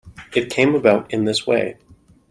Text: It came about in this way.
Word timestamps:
It 0.33 0.49
came 0.49 0.73
about 0.73 1.13
in 1.13 1.25
this 1.25 1.45
way. 1.45 1.77